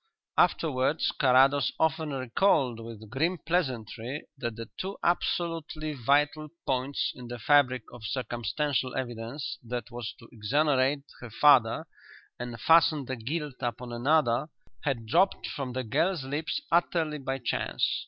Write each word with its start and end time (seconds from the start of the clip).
Afterwards 0.35 1.11
Carrados 1.19 1.71
often 1.79 2.09
recalled 2.09 2.79
with 2.79 3.07
grim 3.11 3.37
pleasantry 3.45 4.23
that 4.35 4.55
the 4.55 4.67
two 4.79 4.97
absolutely 5.03 5.93
vital 5.93 6.47
points 6.65 7.11
in 7.13 7.27
the 7.27 7.37
fabric 7.37 7.83
of 7.93 8.03
circumstantial 8.05 8.95
evidence 8.95 9.59
that 9.61 9.91
was 9.91 10.11
to 10.17 10.27
exonerate 10.31 11.03
her 11.19 11.29
father 11.29 11.85
and 12.39 12.59
fasten 12.59 13.05
the 13.05 13.15
guilt 13.15 13.57
upon 13.61 13.93
another 13.93 14.47
had 14.85 15.05
dropped 15.05 15.45
from 15.45 15.73
the 15.73 15.83
girl's 15.83 16.23
lips 16.23 16.59
utterly 16.71 17.19
by 17.19 17.37
chance. 17.37 17.85